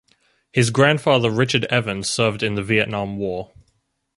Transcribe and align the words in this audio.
His 0.51 0.71
grandfather 0.71 1.29
Richard 1.29 1.65
Evans 1.65 2.09
served 2.09 2.41
in 2.41 2.55
the 2.55 2.63
Vietnam 2.63 3.17
War. 3.17 3.53